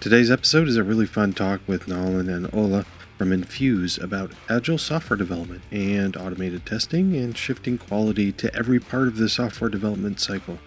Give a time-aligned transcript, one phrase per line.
[0.00, 2.86] Today's episode is a really fun talk with Nolan and Ola
[3.18, 9.08] from Infuse about agile software development and automated testing and shifting quality to every part
[9.08, 10.58] of the software development cycle.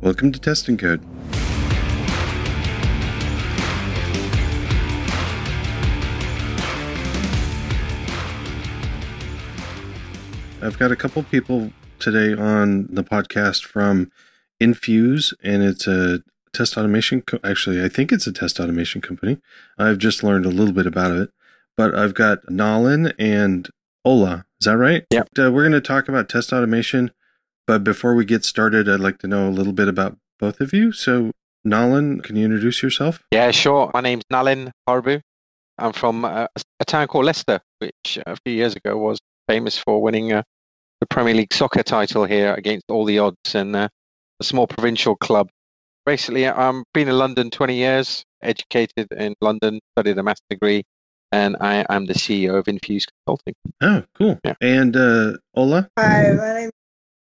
[0.00, 1.04] Welcome to Testing Code.
[10.66, 11.70] I've got a couple people
[12.00, 14.10] today on the podcast from
[14.58, 17.22] Infuse, and it's a test automation.
[17.22, 19.38] Co- Actually, I think it's a test automation company.
[19.78, 21.30] I've just learned a little bit about it,
[21.76, 23.70] but I've got Nolan and
[24.04, 24.44] Ola.
[24.60, 25.04] Is that right?
[25.12, 25.20] Yeah.
[25.38, 27.12] Uh, we're going to talk about test automation,
[27.68, 30.72] but before we get started, I'd like to know a little bit about both of
[30.72, 30.90] you.
[30.90, 31.30] So,
[31.64, 33.22] Nolan, can you introduce yourself?
[33.30, 33.92] Yeah, sure.
[33.94, 35.20] My name's Nalin Parbhu.
[35.78, 36.48] I'm from uh,
[36.80, 40.42] a town called Leicester, which a few years ago was famous for winning uh,
[41.08, 43.88] the Premier League soccer title here against all the odds and uh,
[44.40, 45.48] a small provincial club.
[46.04, 50.84] Basically, I've been in London 20 years, educated in London, studied a master's degree,
[51.32, 53.54] and I am the CEO of Infuse Consulting.
[53.80, 54.38] Oh, cool.
[54.44, 54.54] Yeah.
[54.60, 55.88] And uh, Ola?
[55.98, 56.70] Hi, my name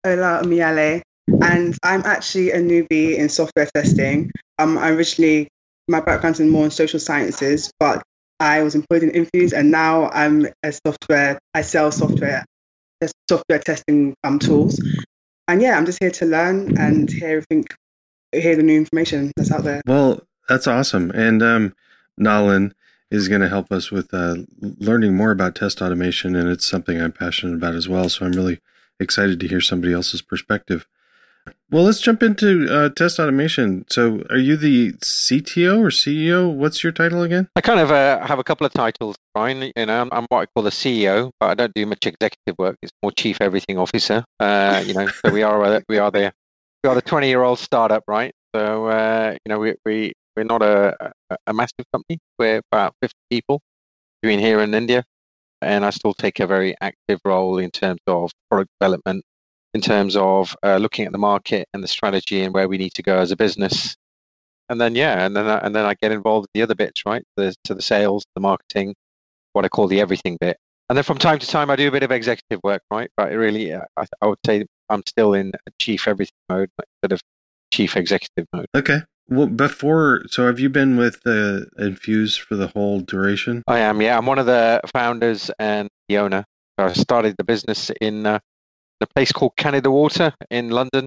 [0.04, 1.02] is Ola Miale,
[1.42, 4.30] and I'm actually a newbie in software testing.
[4.58, 5.48] Um, I originally,
[5.88, 8.02] my background's in more in social sciences, but
[8.40, 11.38] I was employed in Infuse, and now I'm a software.
[11.54, 12.44] I sell software,
[13.28, 14.80] software testing um, tools,
[15.48, 17.66] and yeah, I'm just here to learn and hear everything,
[18.32, 19.80] hear the new information that's out there.
[19.86, 21.10] Well, that's awesome.
[21.10, 21.74] And um,
[23.10, 27.00] is going to help us with uh, learning more about test automation, and it's something
[27.00, 28.08] I'm passionate about as well.
[28.08, 28.58] So I'm really
[28.98, 30.86] excited to hear somebody else's perspective.
[31.70, 33.86] Well, let's jump into uh, test automation.
[33.88, 36.52] So, are you the CTO or CEO?
[36.52, 37.48] What's your title again?
[37.56, 39.72] I kind of uh, have a couple of titles, Brian.
[39.74, 42.56] You know, I'm, I'm, what I call the CEO, but I don't do much executive
[42.58, 42.76] work.
[42.82, 44.22] It's more chief everything officer.
[44.38, 46.32] Uh, you know, so we are uh, we are the
[46.84, 48.32] we are the 20 year old startup, right?
[48.54, 51.12] So uh, you know, we we we're not a,
[51.46, 52.18] a, massive company.
[52.38, 53.60] We're about 50 people
[54.20, 55.04] between here and India,
[55.60, 59.24] and I still take a very active role in terms of product development,
[59.74, 62.94] in terms of uh, looking at the market and the strategy and where we need
[62.94, 63.96] to go as a business.
[64.68, 67.02] And then yeah, and then I, and then I get involved in the other bits,
[67.04, 67.24] right?
[67.36, 68.94] The to the sales, the marketing,
[69.52, 70.56] what I call the everything bit.
[70.88, 73.10] And then from time to time, I do a bit of executive work, right?
[73.16, 77.20] But really, uh, I, I would say I'm still in chief everything mode instead of
[77.72, 78.66] chief executive mode.
[78.74, 79.00] Okay.
[79.28, 83.62] Well, before, so have you been with uh, Infuse for the whole duration?
[83.66, 84.18] I am, yeah.
[84.18, 86.44] I'm one of the founders and the owner.
[86.76, 88.40] I started the business in uh,
[89.02, 91.06] a place called Canada Water in London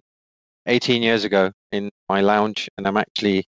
[0.67, 3.45] 18 years ago in my lounge, and I'm actually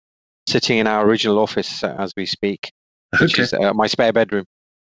[0.49, 2.71] sitting in our original office as we speak,
[3.21, 3.43] which Okay.
[3.43, 4.45] is uh, my spare bedroom.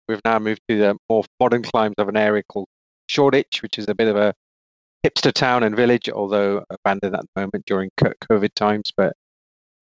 [0.07, 2.67] We've now moved to the more modern climes of an area called
[3.09, 4.33] Shoreditch, which is a bit of a
[5.05, 8.91] hipster town and village, although abandoned at the moment during COVID times.
[8.95, 9.13] But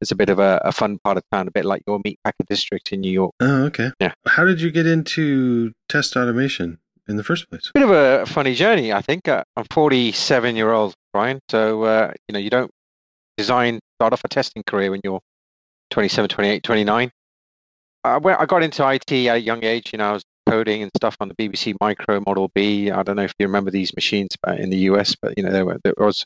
[0.02, 2.46] it's a bit of a, a fun part of town, a bit like your Meatpacker
[2.48, 3.34] district in New York.
[3.40, 3.92] Oh, okay.
[4.00, 4.14] Yeah.
[4.28, 7.72] How did you get into test automation in the first place?
[7.74, 9.28] Bit of a funny journey, I think.
[9.28, 11.40] Uh, I'm 47 year old, Brian.
[11.50, 12.72] So uh, you know, you don't
[13.38, 15.22] design start off a testing career when you're
[15.92, 17.12] 27, 28, 29.
[18.04, 19.92] I, went, I got into IT at a young age.
[19.94, 22.92] You know, I was coding and stuff on the BBC Micro Model B.
[22.92, 25.66] I don't know if you remember these machines in the US, but you know, there,
[25.66, 26.26] were, there was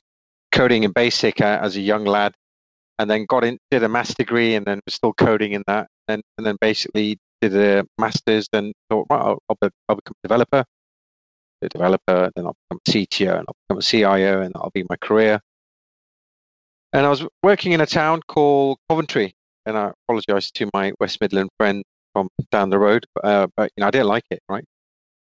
[0.52, 2.34] coding in BASIC uh, as a young lad,
[2.98, 5.88] and then got in, did a master's degree, and then was still coding in that,
[6.08, 10.16] and and then basically did a master's, and thought, right, I'll, I'll, be, I'll become
[10.24, 10.66] a developer.
[11.62, 14.86] A developer, then I'll become a CTO, and I'll become a CIO, and that'll be
[14.90, 15.42] my career.
[16.94, 19.34] And I was working in a town called Coventry,
[19.66, 21.84] and I apologize to my West Midland friend
[22.14, 24.40] from down the road, uh, but you know I didn't like it.
[24.50, 24.66] Right,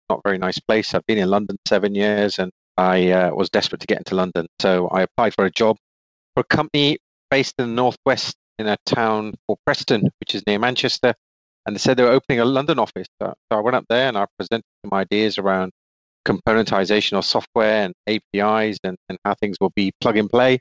[0.09, 0.95] not a very nice place.
[0.95, 4.47] I've been in London seven years, and I uh, was desperate to get into London,
[4.59, 5.77] so I applied for a job
[6.33, 6.97] for a company
[7.29, 11.13] based in the northwest in a town called Preston, which is near Manchester.
[11.65, 13.07] And they said they were opening a London office.
[13.21, 15.71] So, I went up there and I presented some ideas around
[16.25, 20.59] componentization of software and APIs and, and how things will be plug and play.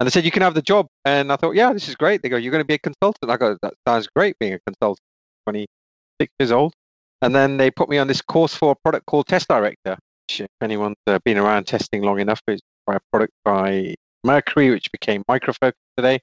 [0.00, 0.86] And they said, you can have the job.
[1.04, 2.22] And I thought, yeah, this is great.
[2.22, 3.30] They go, you're going to be a consultant.
[3.30, 5.02] I go, that sounds great being a consultant,
[5.46, 6.72] 26 years old.
[7.20, 9.96] And then they put me on this course for a product called Test Director.
[10.28, 14.70] Which, if anyone's uh, been around testing long enough, it's by a product by Mercury,
[14.70, 16.20] which became Microfocus today.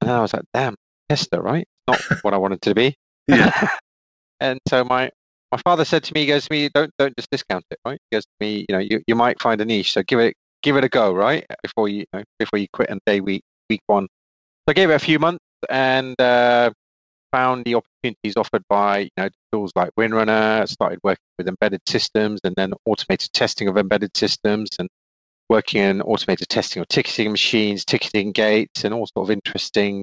[0.00, 0.74] And I was like, damn,
[1.08, 1.66] tester, right?
[1.86, 2.96] Not what I wanted to be.
[3.28, 3.68] Yeah.
[4.40, 5.10] and so my
[5.52, 7.98] my father said to me, he goes to me, don't don't just discount it, right?
[8.10, 10.34] He goes to me, you know, you, you might find a niche, so give it
[10.62, 11.46] give it a go, right?
[11.62, 14.04] Before you, you know, before you quit on day week week one.
[14.04, 16.70] So I gave it a few months and uh,
[17.32, 20.68] found the opportunities offered by you know tools like WinRunner.
[20.68, 24.88] Started working with embedded systems and then automated testing of embedded systems and
[25.48, 30.02] working in automated testing of ticketing machines, ticketing gates, and all sort of interesting,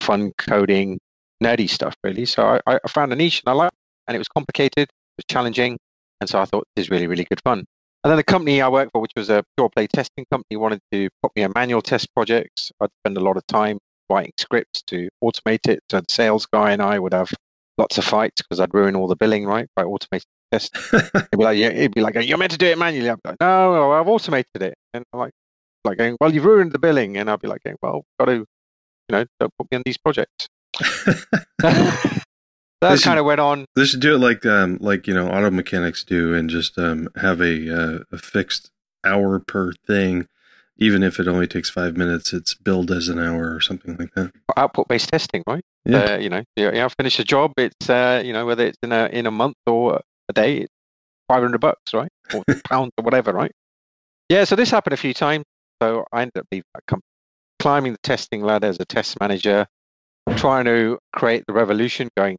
[0.00, 0.98] fun coding,
[1.42, 1.94] nerdy stuff.
[2.04, 2.26] Really.
[2.26, 3.74] So I, I found a niche and I liked,
[4.06, 5.78] and it was complicated, it was challenging,
[6.20, 7.64] and so I thought this is really really good fun.
[8.02, 10.80] And then the company I worked for, which was a pure play testing company, wanted
[10.92, 12.72] to put me on manual test projects.
[12.80, 13.78] I'd spend a lot of time
[14.08, 15.80] writing scripts to automate it.
[15.90, 17.30] So the sales guy and I would have
[17.76, 20.74] lots of fights because I'd ruin all the billing, right, by automating test.
[20.90, 23.10] he'd be like, yeah, he'd be like, you're meant to do it manually.
[23.10, 24.74] I'd be like, no, I've automated it.
[24.94, 25.32] And I'm like,
[25.84, 27.18] like going, well, you've ruined the billing.
[27.18, 28.46] And I'd be like, well, got to, you
[29.10, 30.48] know, don't put me on these projects.
[31.58, 32.22] that
[32.82, 33.64] should, kind of went on.
[33.76, 37.08] They should do it like, um, like you know, auto mechanics do, and just um,
[37.16, 38.70] have a uh, a fixed
[39.04, 40.26] hour per thing
[40.80, 44.14] even if it only takes five minutes, it's billed as an hour or something like
[44.14, 44.32] that.
[44.56, 45.62] Output based testing, right?
[45.84, 45.98] Yeah.
[45.98, 47.52] Uh, you know, you, you finish a job.
[47.58, 50.72] It's uh, you know whether it's in a in a month or a day, it's
[51.28, 53.52] five hundred bucks, right, or pounds or whatever, right?
[54.30, 54.44] Yeah.
[54.44, 55.44] So this happened a few times.
[55.82, 57.06] So I ended up leaving that company,
[57.58, 59.66] climbing the testing ladder as a test manager,
[60.36, 62.08] trying to create the revolution.
[62.16, 62.36] Going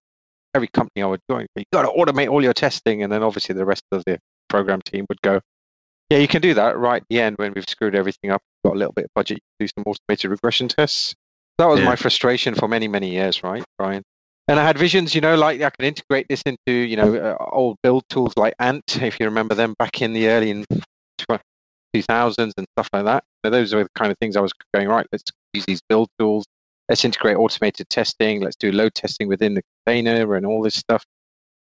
[0.54, 3.56] every company I would join, you got to automate all your testing, and then obviously
[3.56, 4.20] the rest of the
[4.50, 5.40] program team would go,
[6.10, 8.42] yeah, you can do that right at the end when we've screwed everything up.
[8.66, 11.16] Got a little bit of budget, do some automated regression tests.
[11.58, 11.86] That was yeah.
[11.86, 14.04] my frustration for many, many years, right, Brian?
[14.48, 17.46] And I had visions, you know, like I could integrate this into, you know, uh,
[17.52, 20.66] old build tools like Ant, if you remember them back in the early
[21.96, 23.24] 2000s and stuff like that.
[23.46, 25.24] So those were the kind of things I was going, right, let's
[25.54, 26.46] use these build tools.
[26.92, 28.42] Let's integrate automated testing.
[28.42, 31.06] Let's do load testing within the container and all this stuff.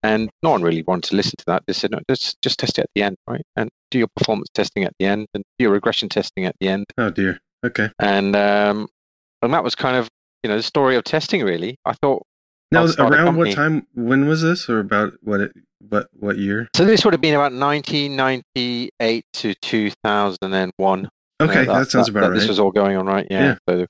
[0.04, 1.64] And no one really wanted to listen to that.
[1.66, 3.42] They said, no, just, just test it at the end, right?
[3.56, 6.68] And do your performance testing at the end and do your regression testing at the
[6.68, 6.88] end.
[6.98, 7.40] Oh, dear.
[7.66, 7.90] Okay.
[7.98, 8.90] And, um,
[9.42, 10.10] and that was kind of,
[10.44, 11.78] you know, the story of testing, really.
[11.86, 12.24] I thought.
[12.74, 16.68] Now, around what time, when was this or about what, it, what, what year?
[16.76, 21.10] So this would have been about 1998 to 2001.
[21.42, 22.36] Okay, that, that, sounds about that right.
[22.38, 23.26] This was all going on, right?
[23.32, 23.44] Yeah.
[23.44, 23.58] yeah.
[23.70, 23.86] So,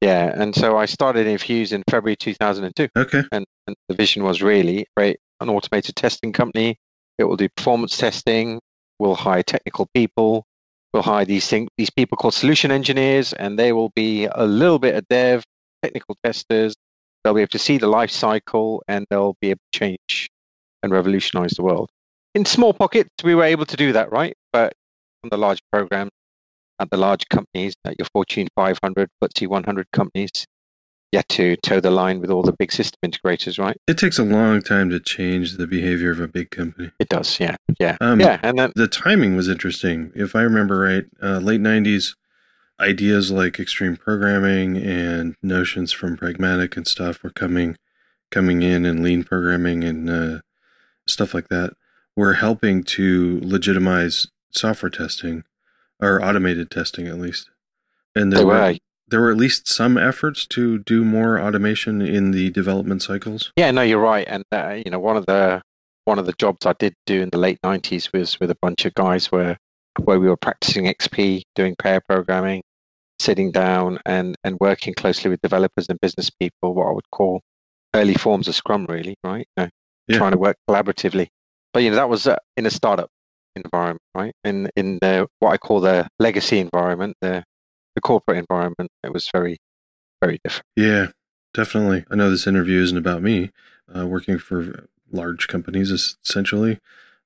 [0.00, 2.88] yeah, and so I started Infuse in February 2002.
[2.96, 3.22] Okay.
[3.32, 6.76] And, and the vision was really create an automated testing company.
[7.18, 8.60] It will do performance testing.
[8.98, 10.44] We'll hire technical people.
[10.92, 14.78] We'll hire these thing, these people called solution engineers, and they will be a little
[14.78, 15.44] bit of dev,
[15.82, 16.74] technical testers.
[17.22, 20.28] They'll be able to see the life cycle, and they'll be able to change
[20.82, 21.90] and revolutionize the world.
[22.34, 24.34] In small pockets, we were able to do that, right?
[24.52, 24.72] But
[25.22, 26.10] on the large programs,
[26.80, 30.46] at the large companies, at your Fortune 500, FTSE 100 companies,
[31.12, 33.76] yet to toe the line with all the big system integrators, right?
[33.86, 36.90] It takes a long time to change the behavior of a big company.
[36.98, 38.40] It does, yeah, yeah, um, yeah.
[38.42, 40.12] And then the timing was interesting.
[40.14, 42.14] If I remember right, uh, late '90s,
[42.78, 47.76] ideas like extreme programming and notions from pragmatic and stuff were coming,
[48.30, 50.40] coming in, and lean programming and uh,
[51.06, 51.74] stuff like that
[52.16, 55.44] were helping to legitimize software testing
[56.00, 57.50] or automated testing at least.
[58.14, 58.76] And there were, were
[59.08, 63.52] there were at least some efforts to do more automation in the development cycles.
[63.56, 64.26] Yeah, no, you're right.
[64.28, 65.62] And uh, you know, one of the
[66.04, 68.84] one of the jobs I did do in the late '90s was with a bunch
[68.84, 69.56] of guys where
[70.04, 72.62] where we were practicing XP, doing pair programming,
[73.18, 77.42] sitting down and and working closely with developers and business people, what I would call
[77.94, 79.46] early forms of Scrum, really, right?
[79.56, 79.70] You know,
[80.08, 80.18] Yeah.
[80.18, 81.28] Trying to work collaboratively.
[81.72, 83.10] But you know, that was uh, in a startup
[83.56, 84.34] environment, right?
[84.44, 87.44] In in the what I call the legacy environment, the
[87.94, 89.58] the corporate environment, it was very,
[90.22, 90.66] very different.
[90.76, 91.08] Yeah,
[91.54, 92.04] definitely.
[92.10, 93.50] I know this interview isn't about me.
[93.94, 96.78] Uh, working for large companies, essentially,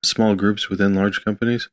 [0.02, 1.68] small groups within large companies.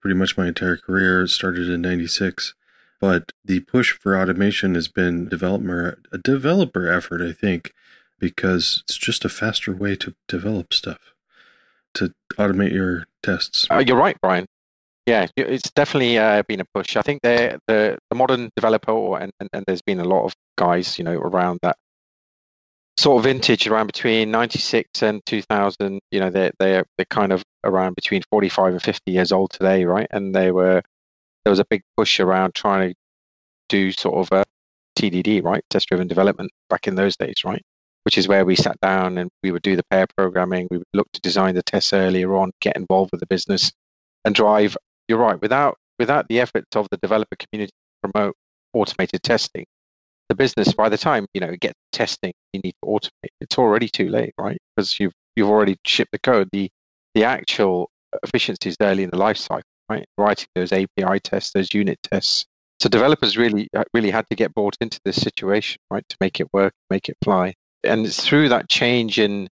[0.00, 2.54] Pretty much my entire career started in '96,
[3.00, 7.72] but the push for automation has been developer a developer effort, I think,
[8.18, 11.14] because it's just a faster way to develop stuff,
[11.96, 13.66] to automate your tests.
[13.70, 14.46] Uh, you're right, Brian.
[15.06, 16.96] Yeah, it's definitely uh, been a push.
[16.96, 20.34] I think the the, modern developer, or, and, and, and there's been a lot of
[20.58, 21.76] guys, you know, around that
[22.98, 26.00] sort of vintage, around between '96 and 2000.
[26.10, 29.84] You know, they're they're they're kind of around between 45 and 50 years old today,
[29.84, 30.08] right?
[30.10, 30.82] And they were
[31.44, 32.94] there was a big push around trying to
[33.68, 34.44] do sort of a
[34.98, 37.62] TDD, right, test-driven development back in those days, right?
[38.06, 40.68] Which is where we sat down and we would do the pair programming.
[40.70, 43.72] We would look to design the tests earlier on, get involved with the business,
[44.24, 44.76] and drive
[45.08, 45.40] you're right.
[45.40, 48.34] Without without the efforts of the developer community to promote
[48.72, 49.64] automated testing,
[50.28, 53.30] the business by the time you know get testing, you need to automate.
[53.40, 54.58] It's already too late, right?
[54.74, 56.48] Because you've you've already shipped the code.
[56.52, 56.70] The
[57.14, 57.90] the actual
[58.22, 60.06] efficiencies early in the life cycle, right?
[60.18, 62.46] Writing those API tests, those unit tests.
[62.80, 66.40] So developers really uh, really had to get bought into this situation, right, to make
[66.40, 67.54] it work, make it fly.
[67.86, 69.48] And it's through that change in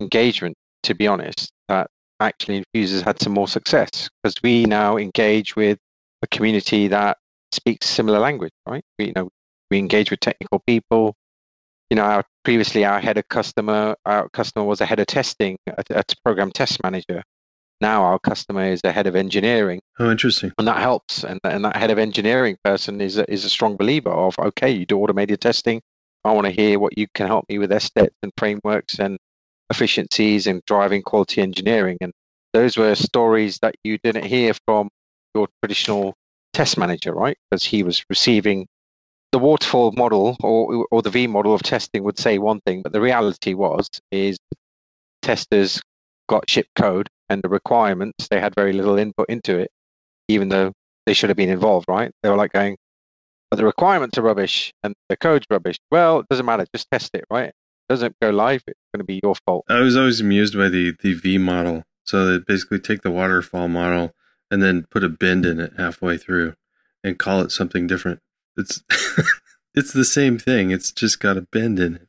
[0.00, 1.88] engagement, to be honest, that
[2.20, 5.78] actually Infuse has had some more success because we now engage with
[6.22, 7.18] a community that
[7.52, 8.82] speaks similar language, right?
[8.98, 9.28] We, you know,
[9.70, 11.14] we engage with technical people.
[11.90, 15.56] You know, our, previously our head of customer, our customer was a head of testing,
[15.66, 17.22] a, a program test manager.
[17.80, 19.80] Now our customer is a head of engineering.
[19.98, 20.52] Oh, interesting.
[20.58, 21.24] And that helps.
[21.24, 24.70] And, and that head of engineering person is a, is a strong believer of, okay,
[24.70, 25.80] you do automated testing.
[26.24, 29.18] I want to hear what you can help me with SDET and frameworks and
[29.70, 31.98] efficiencies and driving quality engineering.
[32.00, 32.12] And
[32.52, 34.88] those were stories that you didn't hear from
[35.34, 36.14] your traditional
[36.52, 37.36] test manager, right?
[37.50, 38.66] Because he was receiving
[39.32, 42.92] the waterfall model or, or the V model of testing would say one thing, but
[42.92, 44.38] the reality was is
[45.22, 45.82] testers
[46.28, 49.70] got shipped code and the requirements, they had very little input into it,
[50.28, 50.72] even though
[51.06, 52.10] they should have been involved, right?
[52.22, 52.76] They were like going,
[53.50, 55.78] but the requirements are rubbish and the code's rubbish.
[55.90, 57.48] Well, it doesn't matter, just test it, right?
[57.48, 57.54] It
[57.88, 59.64] doesn't go live, it's going to be your fault.
[59.68, 61.84] I was always amused by the, the V model.
[62.04, 64.12] So they basically take the waterfall model
[64.50, 66.54] and then put a bend in it halfway through
[67.04, 68.20] and call it something different.
[68.56, 68.82] It's
[69.74, 70.70] it's the same thing.
[70.70, 72.08] It's just got a bend in it.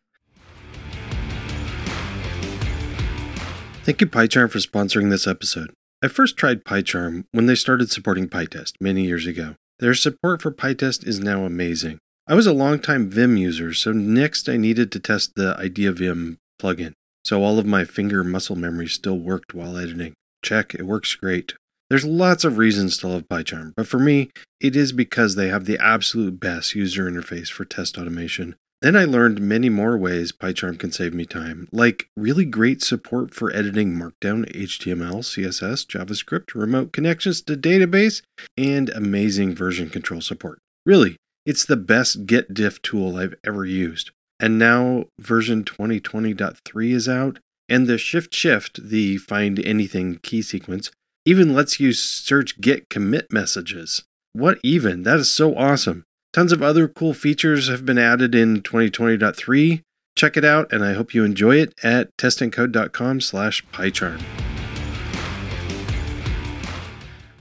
[3.84, 5.74] Thank you PyCharm for sponsoring this episode.
[6.02, 9.56] I first tried PyCharm when they started supporting PyTest many years ago.
[9.80, 12.00] Their support for PyTest is now amazing.
[12.28, 16.92] I was a longtime Vim user, so next I needed to test the IdeaVim plugin.
[17.24, 20.14] So all of my finger muscle memory still worked while editing.
[20.44, 21.54] Check, it works great.
[21.90, 25.66] There's lots of reasons to love PyCharm, but for me, it is because they have
[25.66, 28.56] the absolute best user interface for test automation.
[28.82, 33.34] Then I learned many more ways PyCharm can save me time, like really great support
[33.34, 38.22] for editing Markdown, HTML, CSS, JavaScript, remote connections to database,
[38.58, 40.60] and amazing version control support.
[40.86, 44.12] Really, it's the best Git diff tool I've ever used.
[44.40, 50.90] And now version 2020.3 is out, and the Shift Shift, the find anything key sequence,
[51.26, 54.04] even lets you search Git commit messages.
[54.32, 55.04] What even?
[55.04, 56.06] That is so awesome.
[56.32, 59.82] Tons of other cool features have been added in 2020.3.
[60.16, 64.22] Check it out, and I hope you enjoy it at testandcode.com slash PyCharm.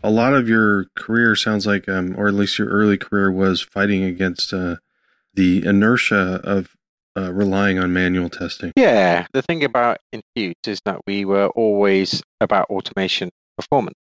[0.02, 3.60] A lot of your career sounds like, um, or at least your early career was
[3.60, 4.76] fighting against uh,
[5.34, 6.74] the inertia of
[7.14, 8.72] uh, relying on manual testing.
[8.74, 13.28] Yeah, the thing about Infuse is that we were always about automation
[13.58, 13.98] performance.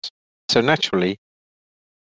[0.49, 1.19] So naturally,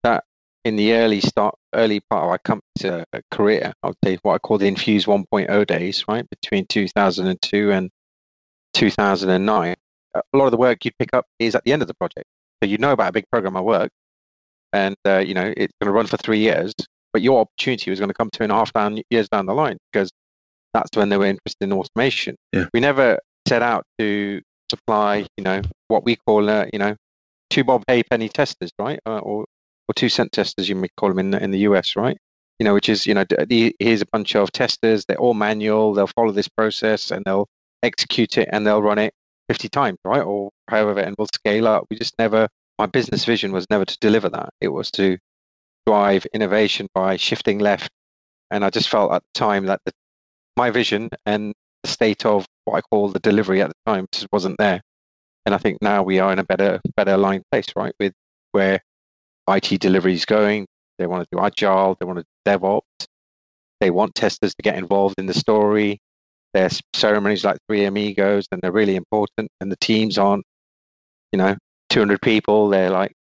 [0.03, 0.25] that
[0.67, 4.33] in the early start, early part of our company's uh, career, I would say what
[4.35, 7.89] I call the Infuse 1.0 days, right, between 2002 and
[8.73, 9.75] 2009.
[10.13, 12.25] A lot of the work you'd pick up is at the end of the project.
[12.61, 13.89] So you know about a big program of work,
[14.73, 16.73] and uh, you know it's going to run for three years,
[17.13, 19.53] but your opportunity was going to come two and a half down, years down the
[19.53, 20.09] line because
[20.73, 22.35] that's when they were interested in automation.
[22.51, 22.65] Yeah.
[22.73, 26.95] We never set out to supply, you know, what we call, uh, you know,
[27.51, 28.99] two bob penny testers, right?
[29.05, 29.45] Uh, or
[29.87, 32.17] or two cent testers, you may call them in the, in the US, right?
[32.59, 33.25] You know, which is you know,
[33.79, 35.05] here's a bunch of testers.
[35.05, 35.93] They're all manual.
[35.93, 37.47] They'll follow this process and they'll
[37.83, 39.13] execute it and they'll run it
[39.49, 40.23] 50 times, right?
[40.23, 41.85] Or however, and we'll scale up.
[41.89, 42.47] We just never.
[42.79, 44.49] My business vision was never to deliver that.
[44.61, 45.17] It was to
[45.87, 47.89] drive innovation by shifting left.
[48.51, 49.91] And I just felt at the time that the,
[50.55, 51.53] my vision and
[51.83, 54.81] the state of what I call the delivery at the time just wasn't there.
[55.45, 57.93] And I think now we are in a better, better aligned place, right?
[57.99, 58.13] With
[58.51, 58.81] where
[59.47, 60.67] IT delivery is going.
[60.97, 61.95] They want to do agile.
[61.99, 63.07] They want to do DevOps.
[63.79, 65.99] They want testers to get involved in the story.
[66.53, 69.49] There's ceremonies like Three Amigos, and they're really important.
[69.61, 70.43] And the teams aren't,
[71.31, 71.55] you know,
[71.89, 72.69] 200 people.
[72.69, 73.13] They're like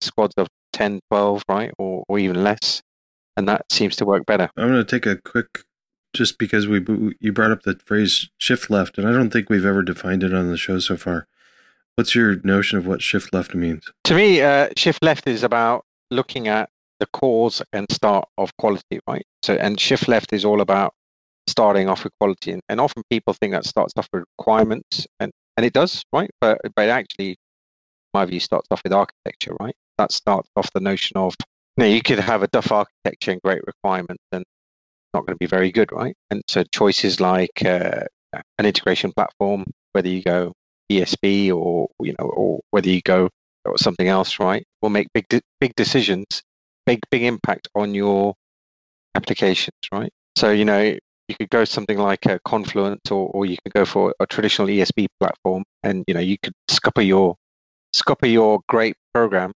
[0.00, 1.72] squads of 10, 12, right?
[1.78, 2.82] Or, or even less.
[3.36, 4.50] And that seems to work better.
[4.56, 5.62] I'm going to take a quick,
[6.14, 6.84] just because we
[7.20, 10.34] you brought up the phrase shift left, and I don't think we've ever defined it
[10.34, 11.26] on the show so far.
[12.00, 13.84] What's your notion of what shift left means?
[14.04, 19.00] To me, uh, shift left is about looking at the cause and start of quality,
[19.06, 19.26] right?
[19.42, 20.94] So, and shift left is all about
[21.46, 25.30] starting off with quality, and, and often people think that starts off with requirements, and
[25.58, 26.30] and it does, right?
[26.40, 27.36] But but actually,
[28.14, 29.76] my view starts off with architecture, right?
[29.98, 31.34] That starts off the notion of
[31.76, 35.34] you know you could have a duff architecture and great requirements, and it's not going
[35.34, 36.16] to be very good, right?
[36.30, 40.54] And so choices like uh, an integration platform, whether you go
[40.90, 43.28] ESB or you know or whether you go
[43.64, 45.26] or something else, right, will make big
[45.60, 46.42] big decisions,
[46.86, 48.34] big big impact on your
[49.14, 50.12] applications, right?
[50.36, 50.96] So you know
[51.28, 54.68] you could go something like a Confluent or, or you could go for a traditional
[54.68, 57.36] ESB platform, and you know you could scupper your
[57.94, 59.52] scupper your great program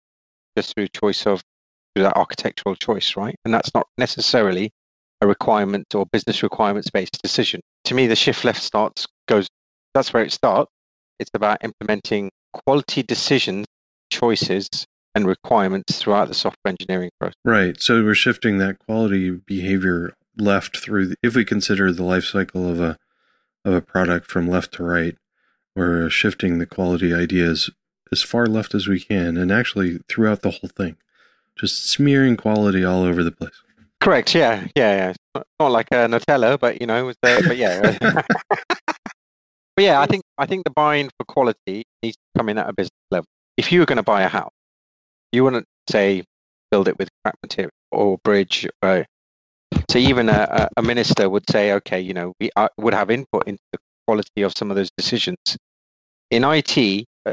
[0.57, 1.43] just through choice of
[1.95, 3.37] through that architectural choice, right?
[3.45, 4.71] And that's not necessarily
[5.21, 7.61] a requirement or business requirements based decision.
[7.85, 9.47] To me, the shift left starts goes.
[9.95, 10.71] That's where it starts.
[11.19, 13.67] It's about implementing quality decisions,
[14.11, 14.69] choices,
[15.15, 17.37] and requirements throughout the software engineering process.
[17.45, 17.81] Right.
[17.81, 21.09] So we're shifting that quality behavior left through.
[21.09, 22.99] The, if we consider the life cycle of a
[23.65, 25.17] of a product from left to right,
[25.77, 27.71] we're shifting the quality ideas
[28.11, 30.97] as far left as we can, and actually throughout the whole thing,
[31.57, 33.63] just smearing quality all over the place.
[34.01, 34.35] Correct.
[34.35, 34.67] Yeah.
[34.77, 35.13] Yeah.
[35.35, 35.43] yeah.
[35.61, 37.97] Not, like a Nutella, but you know, but yeah.
[38.01, 38.25] but
[39.79, 42.73] yeah, I think I think the buying for quality needs to come in at a
[42.73, 43.27] business level.
[43.57, 44.53] If you were going to buy a house,
[45.31, 46.25] you wouldn't say
[46.71, 48.67] build it with crap material or bridge.
[48.83, 49.07] Right?
[49.91, 53.47] So even a, a minister would say, okay, you know, we uh, would have input
[53.47, 55.37] into the quality of some of those decisions.
[56.31, 56.77] In IT,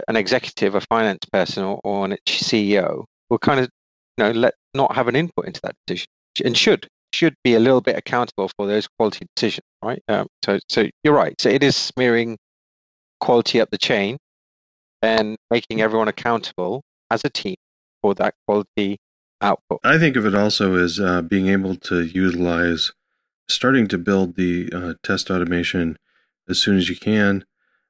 [0.08, 3.70] an executive, a finance person, or, or a CEO will kind of,
[4.18, 6.08] you know, let not have an input into that decision
[6.44, 10.02] and should should be a little bit accountable for those quality decisions, right?
[10.08, 11.34] Um, so, so you're right.
[11.42, 12.38] So it is smearing
[13.20, 14.18] quality up the chain
[15.02, 17.56] and making everyone accountable as a team
[18.02, 18.98] for that quality
[19.42, 19.80] output.
[19.84, 22.92] I think of it also as uh, being able to utilize,
[23.48, 25.98] starting to build the uh, test automation
[26.48, 27.46] as soon as you can,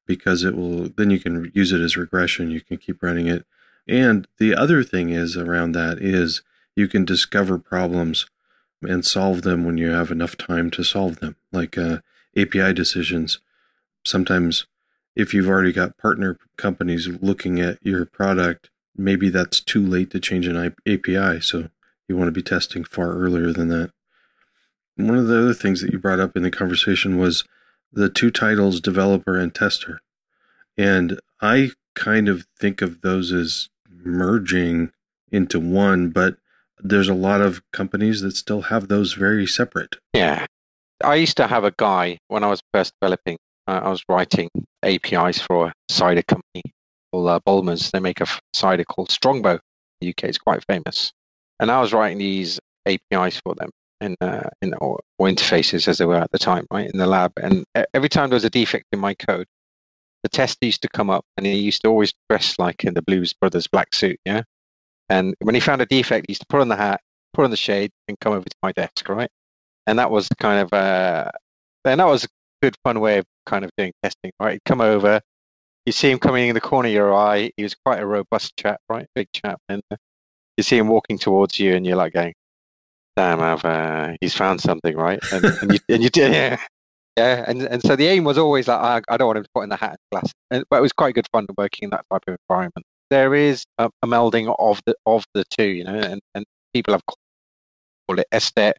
[0.06, 2.52] because it will then you can use it as regression.
[2.52, 3.46] You can keep running it.
[3.88, 6.42] And the other thing is around that is
[6.76, 8.28] you can discover problems
[8.82, 12.00] and solve them when you have enough time to solve them, like uh,
[12.38, 13.40] API decisions.
[14.06, 14.66] Sometimes,
[15.20, 20.20] if you've already got partner companies looking at your product, maybe that's too late to
[20.20, 21.42] change an API.
[21.42, 21.70] So
[22.08, 23.92] you want to be testing far earlier than that.
[24.96, 27.44] One of the other things that you brought up in the conversation was
[27.92, 30.00] the two titles, developer and tester.
[30.78, 34.94] And I kind of think of those as merging
[35.34, 36.38] into one, but
[36.80, 39.98] there's a lot of companies that still have those very separate.
[40.14, 40.46] Yeah.
[41.04, 43.38] I used to have a guy when I was first developing,
[43.70, 44.50] I was writing
[44.84, 46.64] APIs for a cider company
[47.12, 47.92] called uh, Bulmers.
[47.92, 49.60] They make a cider called Strongbow
[50.02, 50.26] the UK.
[50.26, 51.12] It's quite famous.
[51.60, 53.70] And I was writing these APIs for them
[54.02, 57.08] in, uh, in or, or interfaces as they were at the time, right, in the
[57.08, 57.34] lab.
[57.42, 59.48] And every time there was a defect in my code,
[60.24, 63.02] the tester used to come up and he used to always dress like in the
[63.02, 64.44] Blues Brothers black suit, yeah?
[65.10, 67.02] And when he found a defect, he used to put on the hat,
[67.34, 69.30] put on the shade, and come over to my desk, right?
[69.88, 71.32] And that was kind of, uh,
[71.86, 72.28] and that was
[72.62, 74.54] good, fun way of kind of doing testing, right?
[74.54, 75.22] He'd come over,
[75.86, 77.52] you see him coming in the corner of your eye.
[77.58, 79.08] He was quite a robust chap, right?
[79.16, 79.60] Big chap.
[79.70, 79.82] And
[80.58, 82.34] you see him walking towards you, and you're like going,
[83.16, 85.20] damn, I've, uh, he's found something, right?
[85.32, 86.60] And, and you, and you did, yeah.
[87.18, 89.50] Yeah, and, and so the aim was always like, I, I don't want him to
[89.54, 90.32] put in the hat and glass.
[90.52, 93.66] And, but it was quite good fun working in that type of environment there is
[93.78, 98.20] a, a, melding of the of the two, you know, and, and people have called
[98.20, 98.74] it SDET.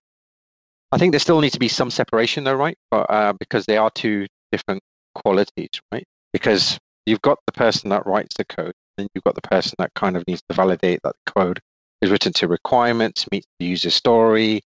[0.92, 2.76] I think there still needs to be some separation, though, right?
[2.90, 4.82] But, uh, because they are two different
[5.14, 6.04] qualities, right?
[6.32, 9.94] Because you've got the person that writes the code, and you've got the person that
[9.94, 11.60] kind of needs to validate that the code
[12.02, 14.62] is written to requirements, meets the user story,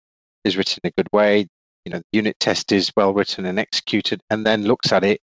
[0.45, 1.47] is written in a good way.
[1.85, 5.21] You know, the unit test is well written and executed, and then looks at it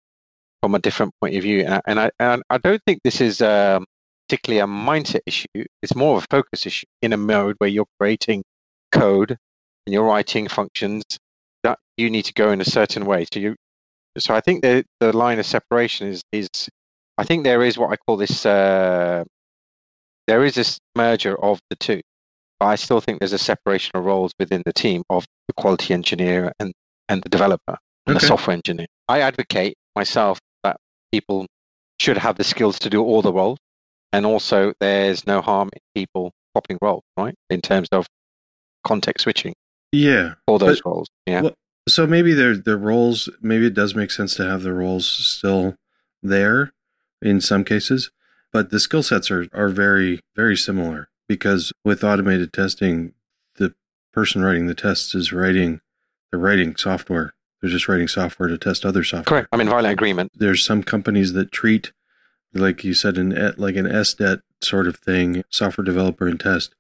[0.62, 1.60] from a different point of view.
[1.60, 3.84] And I, and I, and I don't think this is um,
[4.28, 5.46] particularly a mindset issue.
[5.82, 8.42] It's more of a focus issue in a mode where you're creating
[8.90, 9.36] code
[9.88, 11.02] and you're writing functions
[11.62, 13.24] that you need to go in a certain way.
[13.32, 13.56] So you,
[14.18, 16.50] so I think the the line of separation is is
[17.16, 18.44] I think there is what I call this.
[18.44, 19.24] Uh,
[20.26, 22.02] there is this merger of the two,
[22.60, 25.94] but I still think there's a separation of roles within the team of the quality
[25.94, 26.74] engineer and
[27.08, 28.20] and the developer and okay.
[28.20, 28.88] the software engineer.
[29.08, 30.76] I advocate myself that
[31.12, 31.46] people
[31.98, 33.58] should have the skills to do all the roles
[34.12, 37.34] and also there's no harm in people swapping roles, right?
[37.48, 38.06] In terms of
[38.84, 39.54] context switching.
[39.92, 40.34] Yeah.
[40.46, 41.08] For those but, roles.
[41.26, 41.42] Yeah.
[41.42, 41.54] Well,
[41.88, 45.76] so maybe their the roles maybe it does make sense to have the roles still
[46.22, 46.72] there
[47.22, 48.10] in some cases,
[48.52, 53.14] but the skill sets are, are very, very similar because with automated testing,
[53.56, 53.74] the
[54.12, 55.80] person writing the tests is writing
[56.30, 57.32] they're writing software.
[57.60, 59.24] They're just writing software to test other software.
[59.24, 59.48] Correct.
[59.50, 60.30] I'm in violent agreement.
[60.34, 61.92] There's some companies that treat
[62.54, 66.74] like you said, an like an SDET sort of thing, software developer and test,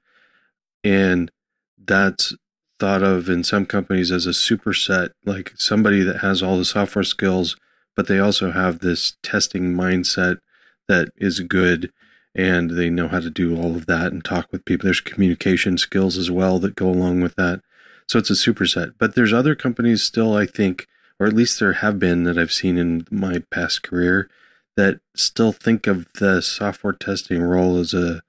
[0.82, 1.30] and
[1.76, 2.34] that's
[2.78, 7.04] thought of in some companies as a superset, like somebody that has all the software
[7.04, 7.56] skills,
[7.96, 10.38] but they also have this testing mindset
[10.86, 11.92] that is good
[12.34, 14.84] and they know how to do all of that and talk with people.
[14.84, 17.60] There's communication skills as well that go along with that.
[18.06, 18.92] So it's a superset.
[18.98, 20.86] But there's other companies still, I think,
[21.18, 24.30] or at least there have been that I've seen in my past career
[24.76, 28.22] that still think of the software testing role as a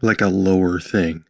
[0.00, 1.24] like a lower thing.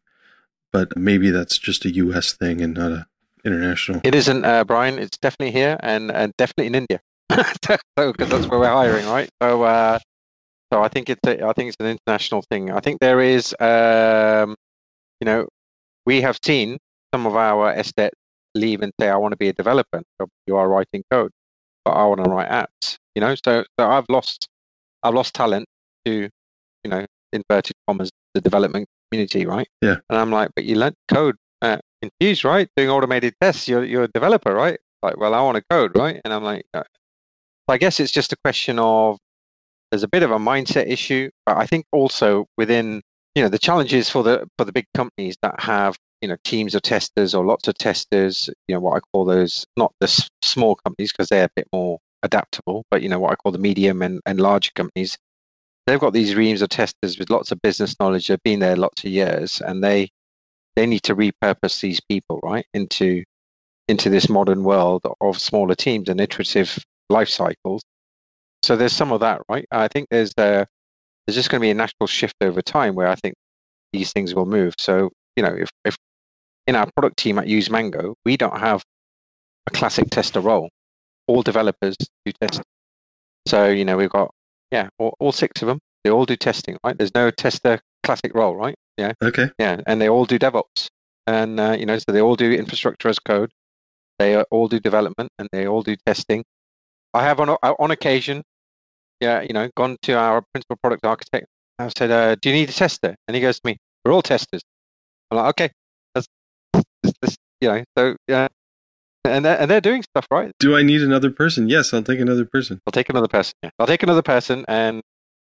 [0.74, 3.06] But maybe that's just a US thing and not a
[3.44, 4.00] international?
[4.02, 4.98] It isn't, uh, Brian.
[4.98, 9.30] It's definitely here and, and definitely in India, because that's where we're hiring, right?
[9.40, 10.00] So, uh,
[10.72, 12.72] so I think it's a, I think it's an international thing.
[12.72, 14.56] I think there is, um,
[15.20, 15.46] you know,
[16.06, 16.78] we have seen
[17.14, 18.10] some of our SDETs
[18.56, 20.02] leave and say, "I want to be a developer."
[20.48, 21.30] You are writing code,
[21.84, 22.96] but I want to write apps.
[23.14, 24.48] You know, so so I've lost
[25.04, 25.66] I've lost talent
[26.04, 26.28] to,
[26.82, 29.68] you know, inverted commas, the development community, right?
[29.80, 29.96] Yeah.
[30.10, 32.68] And I'm like, but you learned code uh, Infuse, right?
[32.76, 33.68] Doing automated tests.
[33.68, 34.78] You're you're a developer, right?
[35.02, 36.20] Like, well, I want to code, right?
[36.24, 36.82] And I'm like, uh,
[37.68, 39.18] I guess it's just a question of
[39.90, 43.02] there's a bit of a mindset issue, but I think also within
[43.34, 46.74] you know the challenges for the for the big companies that have you know teams
[46.74, 50.30] of testers or lots of testers you know what i call those not the s-
[50.40, 53.58] small companies because they're a bit more adaptable but you know what i call the
[53.58, 55.18] medium and, and larger companies
[55.86, 58.28] they've got these reams of testers with lots of business knowledge.
[58.28, 60.10] They've been there lots of years and they
[60.76, 63.22] they need to repurpose these people right into
[63.88, 66.78] into this modern world of smaller teams and iterative
[67.10, 67.82] life cycles.
[68.62, 69.66] So there's some of that right?
[69.70, 70.64] I think there's uh,
[71.26, 73.34] there's just going to be a natural shift over time where i think
[73.92, 74.74] these things will move.
[74.78, 75.96] So you know if, if
[76.66, 78.82] in our product team at useMango we don't have
[79.66, 80.70] a classic tester role.
[81.26, 82.62] All developers do test.
[83.46, 84.30] so you know we've got
[84.70, 86.96] yeah all, all six of them they all do testing right?
[86.96, 88.74] There's no tester classic role right?
[88.96, 89.12] Yeah.
[89.22, 89.50] Okay.
[89.58, 90.88] yeah and they all do devops.
[91.26, 93.50] And uh, you know so they all do infrastructure as code.
[94.18, 96.44] They uh, all do development and they all do testing.
[97.14, 98.42] I have on on occasion
[99.20, 101.46] yeah you know gone to our principal product architect.
[101.78, 103.16] I've said uh, do you need a tester?
[103.26, 104.62] And he goes to me we're all testers.
[105.30, 105.70] I'm like okay
[106.14, 106.26] that's
[107.02, 108.48] this, this you know so yeah
[109.24, 111.68] and they're, and they're doing stuff right Do I need another person?
[111.68, 112.80] Yes, I'll take another person.
[112.86, 113.70] i'll take another person yeah.
[113.78, 115.02] i'll take another person and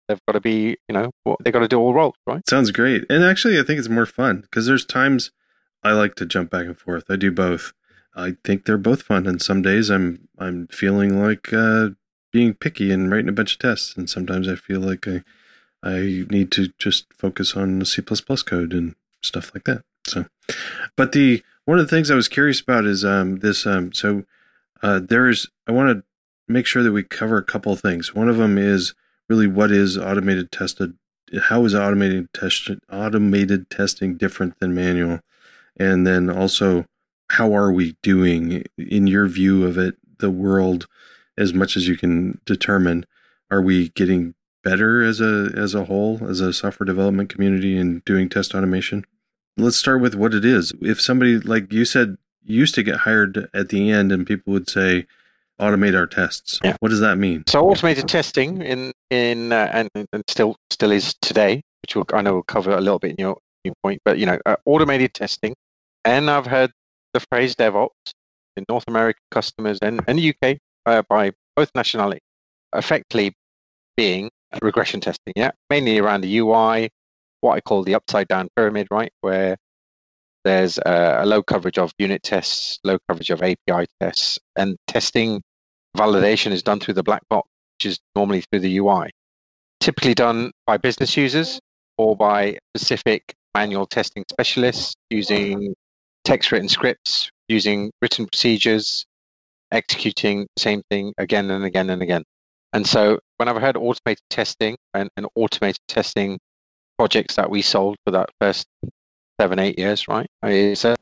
[0.07, 2.71] they've got to be you know what- they've got to do all roles right Sounds
[2.71, 3.05] great.
[3.09, 5.31] And actually, I think it's more fun because there's times
[5.83, 7.05] I like to jump back and forth.
[7.09, 7.73] I do both.
[8.15, 11.89] I think they're both fun, and some days I'm I'm feeling like uh,
[12.31, 15.23] being picky and writing a bunch of tests, and sometimes I feel like I
[15.83, 19.83] I need to just focus on C code and stuff like that.
[20.07, 20.25] So,
[20.95, 23.67] but the one of the things I was curious about is um, this.
[23.67, 24.23] Um, so
[24.81, 26.03] uh, there's I want to
[26.47, 28.15] make sure that we cover a couple things.
[28.15, 28.95] One of them is
[29.27, 30.93] really what is automated tested
[31.41, 35.19] how is automated test automated testing different than manual
[35.75, 36.85] and then also
[37.31, 40.87] how are we doing in your view of it the world
[41.37, 43.05] as much as you can determine
[43.51, 48.01] are we getting better as a as a whole as a software development community in
[48.05, 49.05] doing test automation
[49.57, 53.49] let's start with what it is if somebody like you said used to get hired
[53.53, 55.05] at the end and people would say
[55.59, 56.75] automate our tests Yeah.
[56.79, 61.15] what does that mean So automated testing in in uh, and, and still still is
[61.21, 64.01] today, which we'll, I know we'll cover a little bit in your, your point.
[64.05, 65.55] But you know, uh, automated testing,
[66.05, 66.71] and I've heard
[67.13, 67.89] the phrase DevOps
[68.57, 72.21] in North American customers and and the UK uh, by both nationalities,
[72.75, 73.33] effectively
[73.95, 74.29] being
[74.61, 75.33] regression testing.
[75.35, 76.89] Yeah, mainly around the UI,
[77.41, 79.57] what I call the upside down pyramid, right, where
[80.43, 85.41] there's a, a low coverage of unit tests, low coverage of API tests, and testing
[85.95, 87.47] validation is done through the black box,
[87.77, 89.09] which is normally through the UI.
[89.79, 91.59] Typically done by business users
[91.97, 95.73] or by specific manual testing specialists using
[96.23, 99.05] text written scripts, using written procedures,
[99.71, 102.23] executing the same thing again and again and again.
[102.73, 106.37] And so when I've heard automated testing and, and automated testing
[106.97, 108.65] projects that we sold for that first
[109.39, 110.27] seven, eight years, right?
[110.43, 110.95] Is uh,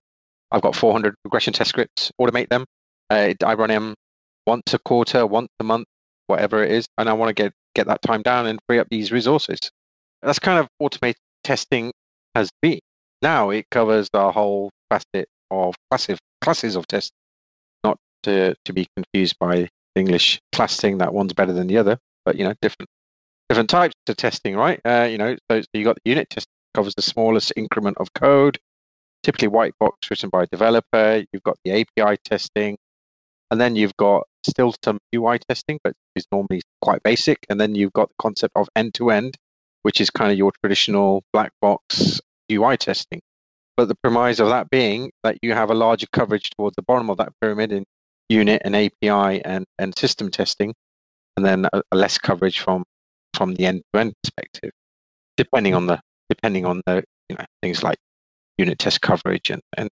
[0.51, 2.65] I've got 400 regression test scripts, automate them.
[3.09, 3.95] Uh, I run them
[4.45, 5.85] once a quarter, once a month,
[6.27, 8.87] whatever it is, and I want to get get that time down and free up
[8.89, 9.59] these resources.
[10.21, 11.91] That's kind of automated testing
[12.35, 12.79] has been.
[13.21, 17.11] Now it covers the whole facet of classes classes of tests,
[17.83, 22.35] not to to be confused by English classing that one's better than the other, but
[22.35, 22.89] you know different
[23.49, 24.79] different types of testing, right?
[24.85, 28.13] Uh, you know, so, so you got the unit test covers the smallest increment of
[28.13, 28.57] code,
[29.23, 31.23] typically white box written by a developer.
[31.31, 32.77] You've got the API testing,
[33.51, 37.45] and then you've got still some UI testing, but it's normally quite basic.
[37.49, 39.35] And then you've got the concept of end to end,
[39.83, 42.19] which is kind of your traditional black box
[42.51, 43.21] UI testing.
[43.77, 47.09] But the premise of that being that you have a larger coverage towards the bottom
[47.09, 47.85] of that pyramid in
[48.29, 50.73] unit and API and, and system testing,
[51.35, 52.85] and then a, a less coverage from
[53.35, 54.71] from the end to end perspective,
[55.37, 57.97] depending on the depending on the you know things like
[58.57, 59.89] unit test coverage and and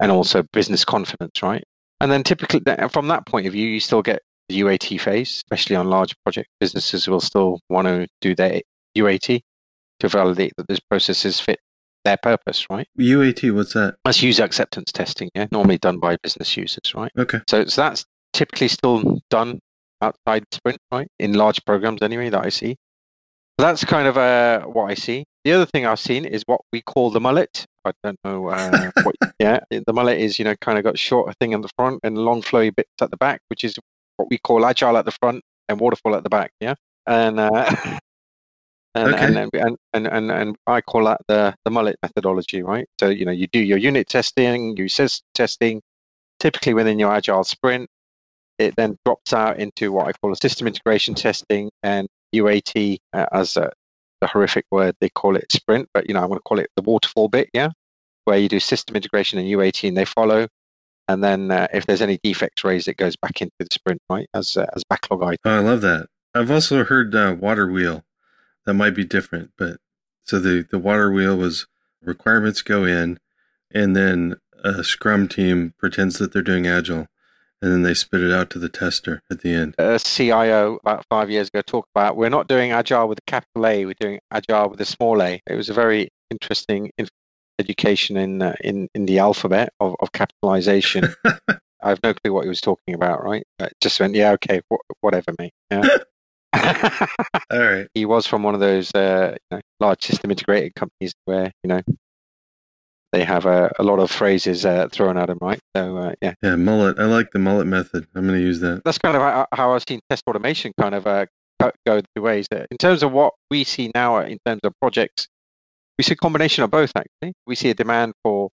[0.00, 1.64] and also business confidence, right?
[2.00, 5.76] And then typically from that point of view, you still get the UAT phase, especially
[5.76, 8.60] on large project businesses will still want to do their
[8.96, 9.40] UAT
[10.00, 11.58] to validate that those processes fit
[12.04, 12.86] their purpose, right?
[12.98, 13.96] UAT, what's that?
[14.04, 17.10] That's user acceptance testing, yeah, normally done by business users, right?
[17.18, 17.40] Okay.
[17.48, 19.60] So, so that's typically still done
[20.04, 21.08] outside Sprint, right?
[21.18, 22.76] In large programs, anyway, that I see.
[23.58, 25.24] So that's kind of uh, what I see.
[25.44, 27.66] The other thing I've seen is what we call the mullet.
[27.84, 29.14] I don't know uh, what.
[29.38, 32.18] Yeah, the mullet is you know kind of got shorter thing in the front and
[32.18, 33.76] long flowy bits at the back, which is
[34.16, 36.52] what we call agile at the front and waterfall at the back.
[36.60, 36.74] Yeah,
[37.06, 37.76] and uh,
[38.94, 39.26] and, Okay.
[39.26, 42.86] and, and, and and and I call that the the mullet methodology, right?
[43.00, 45.82] So you know you do your unit testing, you system testing,
[46.40, 47.88] typically within your agile sprint.
[48.58, 53.26] It then drops out into what I call a system integration testing and UAT uh,
[53.32, 53.72] as a,
[54.20, 56.70] the horrific word they call it sprint, but you know I'm going to call it
[56.76, 57.70] the waterfall bit, yeah,
[58.24, 60.48] where you do system integration and UAT and they follow,
[61.08, 64.28] and then uh, if there's any defects raised, it goes back into the sprint, right,
[64.34, 65.38] as uh, as backlog item.
[65.44, 66.08] Oh, I love that.
[66.34, 68.04] I've also heard uh, water wheel.
[68.66, 69.78] That might be different, but
[70.22, 71.66] so the the water wheel was
[72.02, 73.18] requirements go in,
[73.70, 77.08] and then a Scrum team pretends that they're doing agile,
[77.64, 79.74] and then they spit it out to the tester at the end.
[79.78, 83.66] A CIO about five years ago talked about we're not doing agile with a capital
[83.66, 85.40] A, we're doing agile with a small a.
[85.48, 87.08] It was a very interesting in-
[87.58, 91.14] education in uh, in in the alphabet of, of capitalization.
[91.82, 93.44] I have no clue what he was talking about, right?
[93.58, 95.52] Uh, just went, yeah, okay, wh- whatever, mate.
[95.70, 95.88] Yeah.
[97.50, 97.88] All right.
[97.94, 101.68] he was from one of those uh, you know, large system integrated companies where you
[101.68, 101.80] know
[103.14, 105.60] they have a, a lot of phrases uh, thrown at them, right?
[105.76, 106.98] So uh, yeah, Yeah, mullet.
[106.98, 108.08] I like the mullet method.
[108.14, 108.82] I'm going to use that.
[108.84, 111.26] that's kind of how, I've seen test automation kind of uh,
[111.86, 112.48] go- the ways.
[112.50, 115.28] In terms of what we see now, uh, in terms of projects,
[115.96, 116.90] we see a combination of both.
[116.96, 118.50] Actually, we see a demand for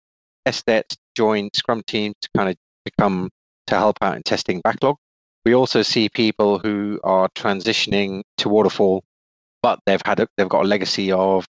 [0.49, 3.29] SDETs to join Scrum teams to kind of become
[3.67, 4.97] to help out in testing backlog.
[5.45, 9.05] We also see people who are transitioning to waterfall,
[9.63, 11.45] but they've had a, they've got a legacy of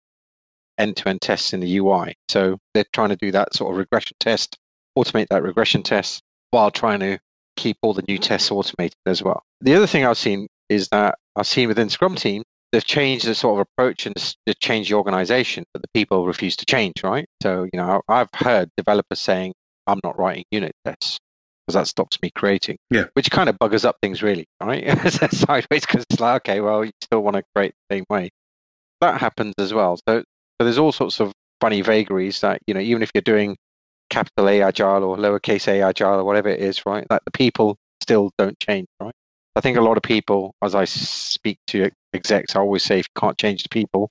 [0.78, 2.14] end-to-end tests in the UI.
[2.28, 4.58] So they're trying to do that sort of regression test,
[4.98, 7.18] automate that regression test while trying to
[7.56, 9.42] keep all the new tests automated as well.
[9.60, 13.34] The other thing I've seen is that I've seen within Scrum team, they've changed the
[13.34, 17.26] sort of approach and they've changed the organization, but the people refuse to change, right?
[17.42, 19.54] So, you know, I've heard developers saying,
[19.86, 21.18] I'm not writing unit tests
[21.66, 22.76] because that stops me creating.
[22.90, 23.04] Yeah.
[23.14, 24.84] Which kind of buggers up things really, right?
[25.32, 28.30] Sideways because it's like, okay, well, you still want to create the same way.
[29.00, 29.98] That happens as well.
[30.08, 30.24] So,
[30.58, 33.56] so there's all sorts of funny vagaries that, you know, even if you're doing
[34.10, 37.06] capital A agile or lowercase a agile or whatever it is, right?
[37.10, 39.14] That the people still don't change, right?
[39.56, 43.06] I think a lot of people, as I speak to execs, I always say, if
[43.14, 44.10] you can't change the people,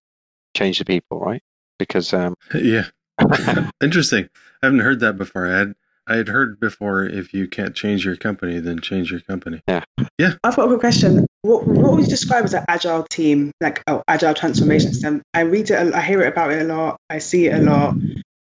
[0.56, 1.42] change the people, right?
[1.78, 2.86] Because um, yeah.
[3.82, 4.30] Interesting.
[4.62, 5.48] I haven't heard that before.
[5.48, 5.76] I had
[6.08, 9.62] I had heard before if you can't change your company, then change your company.
[9.68, 9.84] Yeah,
[10.18, 10.34] yeah.
[10.44, 11.26] I've got a quick question.
[11.46, 15.22] What, what would you describe as an agile team, like oh, agile transformation system?
[15.32, 17.00] I read it, I hear it about it a lot.
[17.08, 17.94] I see it a lot.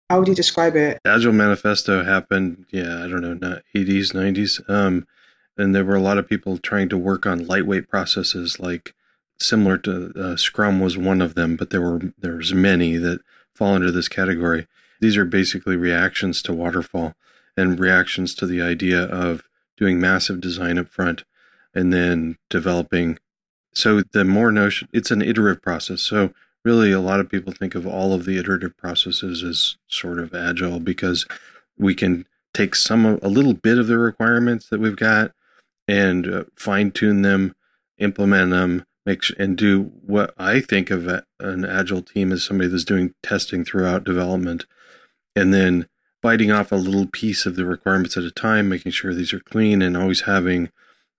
[0.09, 1.01] How would you describe it?
[1.05, 4.71] Agile Manifesto happened, yeah, I don't know, not 80s, 90s.
[4.71, 5.09] Um,
[5.57, 8.95] and there were a lot of people trying to work on lightweight processes, like
[9.37, 13.21] similar to uh, Scrum was one of them, but there were there's many that
[13.53, 14.69] fall under this category.
[15.01, 17.17] These are basically reactions to waterfall
[17.57, 19.43] and reactions to the idea of
[19.77, 21.25] doing massive design up front
[21.75, 23.19] and then developing.
[23.75, 26.03] So the more notion, it's an iterative process.
[26.03, 26.33] So
[26.65, 30.35] really a lot of people think of all of the iterative processes as sort of
[30.35, 31.27] agile because
[31.79, 35.33] we can take some a little bit of the requirements that we've got
[35.89, 37.55] and uh, fine tune them,
[37.99, 41.07] implement them, make sh- and do what I think of
[41.41, 44.67] an agile team as somebody that's doing testing throughout development,
[45.35, 45.89] and then
[46.21, 49.41] biting off a little piece of the requirements at a time, making sure these are
[49.41, 50.71] clean, and always having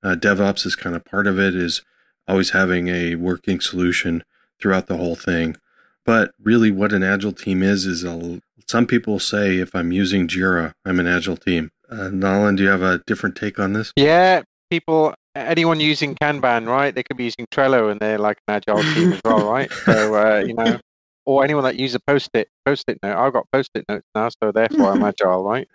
[0.04, 1.56] uh, DevOps is kind of part of it.
[1.56, 1.82] Is
[2.28, 4.24] always having a working solution
[4.60, 5.58] throughout the whole thing.
[6.06, 10.28] But really, what an agile team is is a, some people say if I'm using
[10.28, 11.72] Jira, I'm an agile team.
[11.90, 13.94] Uh, Nolan, do you have a different take on this?
[13.96, 16.94] yeah, people, anyone using Kanban, right?
[16.94, 19.72] They could be using Trello and they're like an agile team as well, right?
[19.86, 20.80] So, uh, you know,
[21.26, 23.16] or anyone that uses a post-it, post-it note.
[23.16, 25.68] I've got post-it notes now, so therefore I'm agile, right?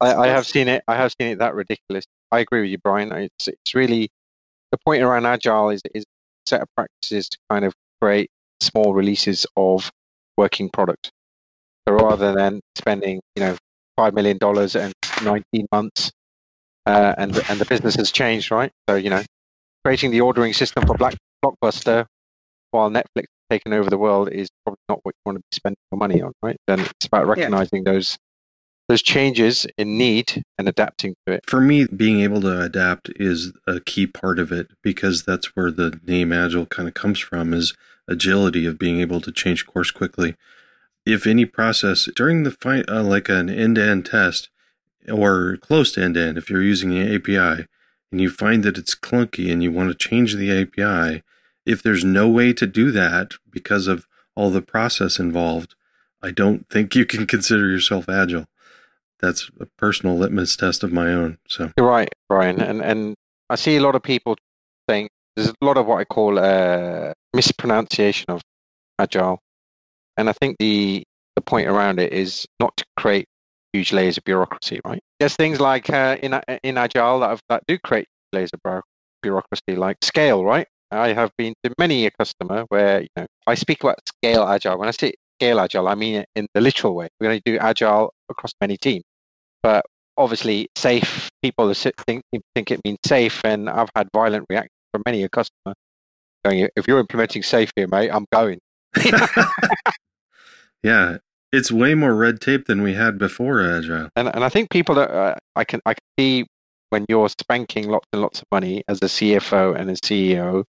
[0.00, 0.82] I, I have seen it.
[0.86, 2.04] I have seen it that ridiculous.
[2.34, 3.12] I agree with you, Brian.
[3.12, 4.08] It's it's really
[4.72, 6.04] the point around agile is is
[6.46, 8.28] set of practices to kind of create
[8.60, 9.90] small releases of
[10.36, 11.10] working product.
[11.86, 13.56] So rather than spending, you know,
[13.96, 14.92] five million dollars and
[15.22, 16.10] 19 months,
[16.86, 18.72] uh, and and the business has changed, right?
[18.88, 19.22] So you know,
[19.84, 22.06] creating the ordering system for Black Blockbuster
[22.72, 25.78] while Netflix taken over the world is probably not what you want to be spending
[25.92, 26.56] your money on, right?
[26.66, 28.18] Then it's about recognizing those
[28.88, 31.44] those changes in need and adapting to it.
[31.46, 35.70] For me, being able to adapt is a key part of it because that's where
[35.70, 37.74] the name agile kind of comes from is
[38.08, 40.36] agility of being able to change course quickly.
[41.06, 44.48] if any process during the fight, uh, like an end to end test
[45.10, 47.66] or close to end to end, if you're using the API
[48.10, 51.22] and you find that it's clunky and you want to change the API,
[51.66, 55.74] if there's no way to do that because of all the process involved,
[56.22, 58.46] I don't think you can consider yourself agile.
[59.24, 61.38] That's a personal litmus test of my own.
[61.48, 63.14] So you're right, Brian, and and
[63.50, 64.36] I see a lot of people
[64.88, 68.42] saying there's a lot of what I call uh, mispronunciation of
[68.98, 69.38] agile,
[70.16, 71.02] and I think the
[71.36, 73.26] the point around it is not to create
[73.72, 75.02] huge layers of bureaucracy, right?
[75.18, 78.82] There's things like uh, in in agile that, have, that do create layers of
[79.22, 80.66] bureaucracy, like scale, right?
[80.90, 84.78] I have been to many a customer where you know I speak about scale agile.
[84.78, 87.08] When I say scale agile, I mean it in the literal way.
[87.18, 89.04] We're going to do agile across many teams,
[89.64, 89.86] but
[90.18, 91.72] obviously safe people
[92.06, 92.22] think
[92.54, 95.74] think it means safe, and I've had violent reactions from many a customer
[96.44, 98.58] going, "If you're implementing safe here, mate, I'm going."
[100.82, 101.16] yeah,
[101.50, 104.10] it's way more red tape than we had before agile.
[104.14, 106.46] And and I think people that uh, I can I can see
[106.90, 110.64] when you're spanking lots and lots of money as a CFO and a CEO,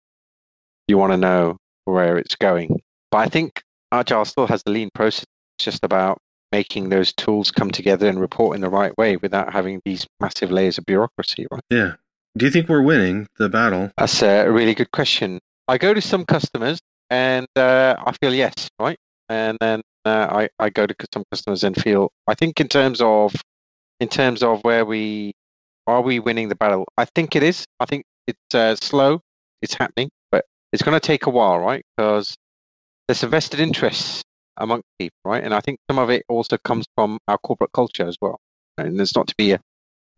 [0.88, 2.80] you want to know where it's going.
[3.12, 5.26] But I think Agile still has the lean process.
[5.60, 6.18] It's just about
[6.56, 10.52] making those tools come together and report in the right way without having these massive
[10.52, 11.62] layers of bureaucracy, right?
[11.70, 11.96] Yeah.
[12.38, 13.92] Do you think we're winning the battle?
[13.98, 15.40] That's a really good question.
[15.68, 18.98] I go to some customers and uh, I feel yes, right?
[19.28, 23.02] And then uh, I, I go to some customers and feel, I think in terms
[23.02, 23.36] of,
[24.00, 25.34] in terms of where we,
[25.88, 26.86] are we winning the battle?
[26.98, 27.66] I think it is.
[27.82, 29.20] I think it's uh, slow.
[29.62, 31.84] It's happening, but it's going to take a while, right?
[31.98, 32.34] Because
[33.08, 34.24] there's a vested interests
[34.58, 35.44] among people, right?
[35.44, 38.40] And I think some of it also comes from our corporate culture as well.
[38.78, 39.60] And it's not to be a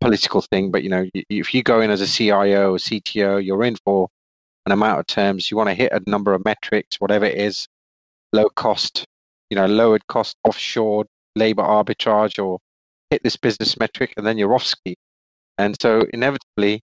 [0.00, 3.64] political thing, but you know, if you go in as a CIO or CTO, you're
[3.64, 4.08] in for
[4.66, 5.50] an amount of terms.
[5.50, 7.66] You want to hit a number of metrics, whatever it is,
[8.32, 9.04] low cost,
[9.50, 11.04] you know, lowered cost offshore
[11.36, 12.58] labor arbitrage, or
[13.10, 14.96] hit this business metric, and then you're off ski.
[15.56, 16.80] And so, inevitably,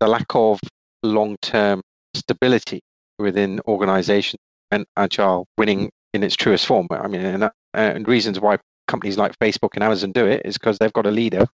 [0.00, 0.60] the lack of
[1.02, 1.80] long term
[2.14, 2.80] stability
[3.18, 6.86] within organizations and agile winning in its truest form.
[6.90, 10.78] I mean, and, and reasons why companies like Facebook and Amazon do it is because
[10.78, 11.46] they've got a leader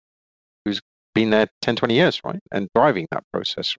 [0.64, 0.80] who's
[1.14, 2.40] been there 10, 20 years, right?
[2.52, 3.76] And driving that process.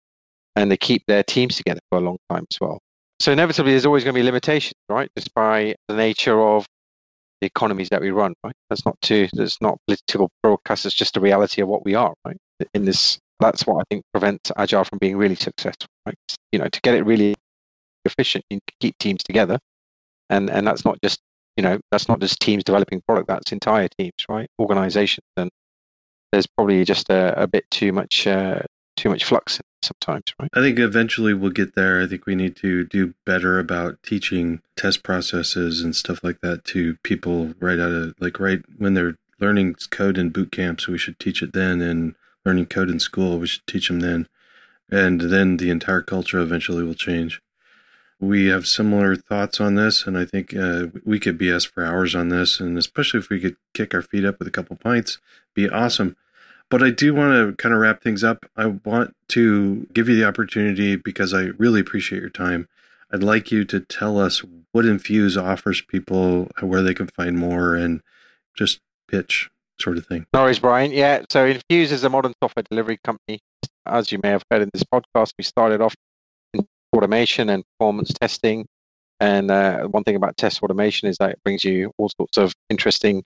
[0.56, 2.80] And they keep their teams together for a long time as well.
[3.20, 5.10] So inevitably, there's always going to be limitations, right?
[5.18, 6.66] Just by the nature of
[7.42, 8.56] the economies that we run, right?
[8.70, 10.86] That's not too, that's not political broadcast.
[10.86, 12.38] It's just the reality of what we are, right?
[12.74, 16.16] In this, that's what I think prevents Agile from being really successful, right?
[16.52, 17.36] You know, to get it really
[18.06, 19.60] efficient, you to keep teams together.
[20.30, 21.20] And, and that's not just,
[21.58, 24.48] you know, that's not just teams developing product, that's entire teams, right?
[24.60, 25.26] Organizations.
[25.38, 25.50] And
[26.32, 28.62] there's probably just a, a bit too much, uh,
[28.96, 30.50] too much flux sometimes, right?
[30.54, 32.02] I think eventually we'll get there.
[32.02, 36.66] I think we need to do better about teaching test processes and stuff like that
[36.66, 40.88] to people right out of like right when they're learning code in boot camps.
[40.88, 42.16] We should teach it then, and
[42.46, 44.28] learning code in school, we should teach them then,
[44.90, 47.42] and then the entire culture eventually will change.
[48.20, 52.16] We have similar thoughts on this, and I think uh, we could BS for hours
[52.16, 55.20] on this, and especially if we could kick our feet up with a couple pints,
[55.56, 56.18] be awesome.
[56.70, 58.46] But I do want to kind of wrap things up.
[58.56, 62.68] I want to give you the opportunity because I really appreciate your time.
[63.12, 67.76] I'd like you to tell us what Infuse offers people, where they can find more,
[67.76, 68.02] and
[68.56, 70.26] just pitch sort of thing.
[70.34, 70.92] No worries, Brian.
[70.92, 73.40] Yeah, so Infuse is a modern software delivery company.
[73.86, 75.96] As you may have heard in this podcast, we started off
[76.96, 78.66] automation and performance testing.
[79.20, 82.54] And uh, one thing about test automation is that it brings you all sorts of
[82.70, 83.24] interesting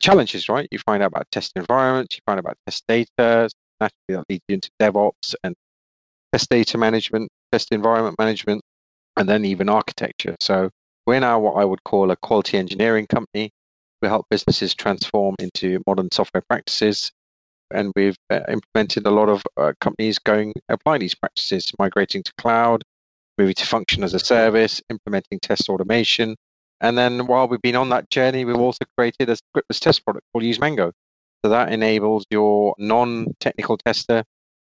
[0.00, 0.66] challenges, right?
[0.70, 3.48] You find out about test environments, you find out about test data,
[3.80, 5.54] naturally that leads you into DevOps and
[6.32, 8.62] test data management, test environment management,
[9.16, 10.36] and then even architecture.
[10.40, 10.70] So
[11.06, 13.50] we're now what I would call a quality engineering company.
[14.02, 17.12] We help businesses transform into modern software practices.
[17.72, 22.32] And we've uh, implemented a lot of uh, companies going applying these practices, migrating to
[22.38, 22.82] cloud,
[23.40, 26.36] moving to function as a service, implementing test automation,
[26.80, 30.26] and then while we've been on that journey, we've also created a scriptless test product
[30.32, 30.92] called useMango.
[31.44, 34.24] So that enables your non-technical tester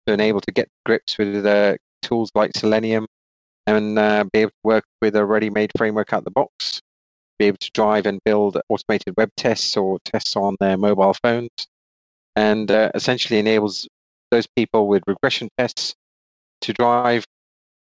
[0.06, 3.06] to enable to get grips with uh, tools like Selenium
[3.66, 6.80] and uh, be able to work with a ready-made framework out the box,
[7.38, 11.50] be able to drive and build automated web tests or tests on their mobile phones,
[12.36, 13.86] and uh, essentially enables
[14.30, 15.94] those people with regression tests
[16.62, 17.24] to drive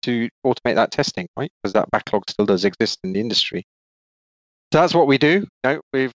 [0.03, 1.51] to automate that testing, right?
[1.63, 3.65] Because that backlog still does exist in the industry.
[4.73, 5.41] So that's what we do.
[5.41, 6.11] You know, we're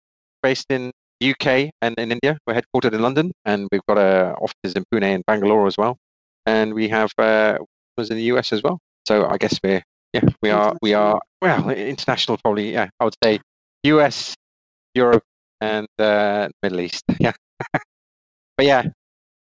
[0.43, 0.91] based in
[1.23, 2.37] UK and in India.
[2.45, 5.97] We're headquartered in London, and we've got uh, offices in Pune and Bangalore as well.
[6.45, 7.59] And we have uh,
[7.97, 8.79] was in the US as well.
[9.07, 13.15] So I guess we're yeah we are we are well international probably yeah I would
[13.23, 13.39] say
[13.83, 14.35] US,
[14.93, 15.23] Europe,
[15.59, 17.03] and uh, Middle East.
[17.19, 17.33] Yeah.
[18.57, 18.83] but yeah,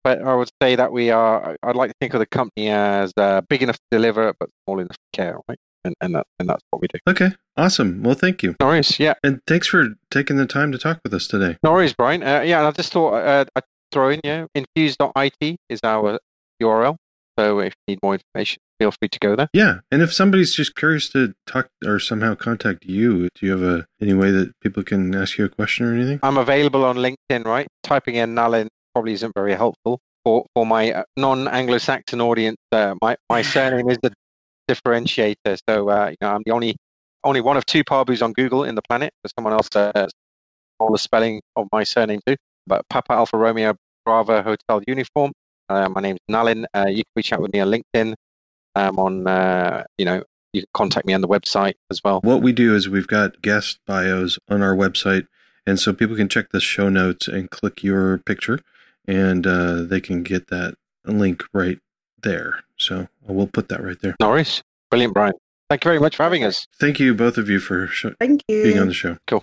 [0.04, 1.56] but I would say that we are.
[1.62, 4.78] I'd like to think of the company as uh, big enough to deliver, but small
[4.80, 5.58] enough to care, right?
[5.84, 6.98] And and that and that's what we do.
[7.08, 8.02] Okay, awesome.
[8.02, 8.98] Well, thank you, No worries.
[9.00, 9.14] Yeah.
[9.24, 11.56] and thanks for taking the time to talk with us today.
[11.62, 12.22] No worries, Brian.
[12.22, 16.18] Uh, yeah, and I just thought uh, I'd throw in, yeah, infuse.it is our
[16.62, 16.96] URL.
[17.38, 19.48] So if you need more information, feel free to go there.
[19.54, 23.62] Yeah, and if somebody's just curious to talk or somehow contact you, do you have
[23.62, 26.20] a any way that people can ask you a question or anything?
[26.22, 27.66] I'm available on LinkedIn, right?
[27.82, 32.58] Typing in Nalin probably isn't very helpful for, for my uh, non-Anglo-Saxon audience.
[32.70, 34.12] Uh, my my surname is the
[34.70, 36.76] differentiator, so uh, you know I'm the only
[37.24, 39.12] only one of two Parbhus on Google in the planet.
[39.22, 40.08] There's someone else uh,
[40.78, 42.36] all the spelling of my surname too.
[42.66, 43.74] But Papa Alpha Romeo
[44.04, 45.32] Bravo Hotel Uniform.
[45.68, 46.64] Uh, my name's Nalin.
[46.74, 48.14] Uh, you can reach out with me on LinkedIn.
[48.74, 50.22] Um, on uh, you know
[50.52, 52.20] you can contact me on the website as well.
[52.22, 55.26] What we do is we've got guest bios on our website,
[55.66, 58.60] and so people can check the show notes and click your picture,
[59.06, 60.74] and uh, they can get that
[61.04, 61.78] link right
[62.22, 62.60] there.
[62.76, 64.16] So we'll put that right there.
[64.20, 65.34] Norris, brilliant, Brian.
[65.70, 66.66] Thank you very much for having us.
[66.78, 68.62] Thank you, both of you, for sh- Thank you.
[68.62, 69.16] being on the show.
[69.26, 69.42] Cool.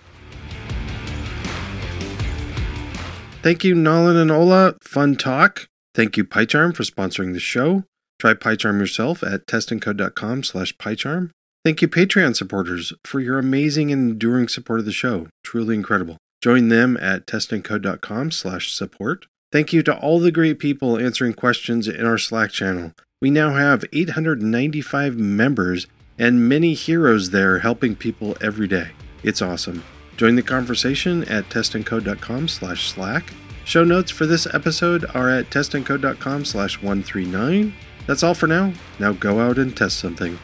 [3.42, 4.74] Thank you, Nalin and Ola.
[4.82, 5.68] Fun talk.
[5.94, 7.84] Thank you, PyCharm, for sponsoring the show.
[8.18, 11.30] Try PyCharm yourself at testandcode.com slash PyCharm.
[11.64, 15.26] Thank you, Patreon supporters, for your amazing and enduring support of the show.
[15.42, 16.18] Truly incredible.
[16.42, 19.26] Join them at testandcode.com slash support.
[19.52, 22.92] Thank you to all the great people answering questions in our Slack channel.
[23.20, 25.86] We now have 895 members
[26.18, 28.90] and many heroes there helping people every day.
[29.22, 29.82] It's awesome.
[30.16, 33.32] Join the conversation at testandcode.com slash slack.
[33.64, 37.74] Show notes for this episode are at testandcode.com slash 139.
[38.06, 38.72] That's all for now.
[38.98, 40.38] Now go out and test something.